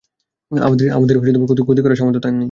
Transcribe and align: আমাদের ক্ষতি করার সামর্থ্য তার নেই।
আমাদের 0.51 1.15
ক্ষতি 1.61 1.81
করার 1.83 1.97
সামর্থ্য 1.97 2.21
তার 2.21 2.31
নেই। 2.31 2.39